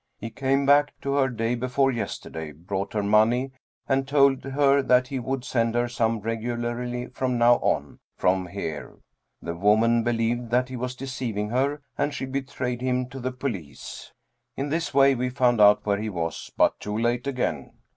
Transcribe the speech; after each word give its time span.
He 0.17 0.31
came 0.31 0.65
back 0.65 0.93
to 1.01 1.13
her 1.13 1.29
day 1.29 1.53
before 1.53 1.91
yesterday, 1.91 2.53
brought 2.53 2.93
her 2.93 3.03
money, 3.03 3.51
and 3.87 4.07
told 4.07 4.43
her 4.43 4.81
that 4.81 5.09
he 5.09 5.19
would 5.19 5.45
send 5.45 5.75
her 5.75 5.87
some 5.87 6.21
regularly 6.21 7.05
from 7.05 7.37
now 7.37 7.57
on, 7.57 7.99
from 8.17 8.47
here. 8.47 8.97
The 9.43 9.53
woman 9.53 10.03
believed 10.03 10.49
that 10.49 10.69
he 10.69 10.75
was 10.75 10.95
deceiving 10.95 11.51
her 11.51 11.83
and 11.99 12.15
she 12.15 12.25
betrayed 12.25 12.81
him 12.81 13.09
to 13.09 13.19
the 13.19 13.31
police. 13.31 14.11
In 14.57 14.69
this 14.69 14.91
way 14.91 15.13
we 15.13 15.29
found 15.29 15.61
out 15.61 15.85
where 15.85 15.99
he 16.01 16.09
was, 16.09 16.51
but 16.57 16.79
too 16.79 16.97
late 16.97 17.27
again. 17.27 17.73